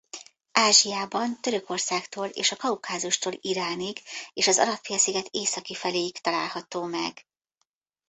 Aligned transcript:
Ázsiában 0.59 1.39
Törökországtól 1.41 2.27
és 2.27 2.51
a 2.51 2.55
Kaukázustól 2.55 3.33
Iránig 3.41 4.01
és 4.33 4.47
az 4.47 4.57
Arab-félsziget 4.57 5.27
északi 5.31 5.75
feléig 5.75 6.17
található 6.17 6.83
meg. 6.83 7.25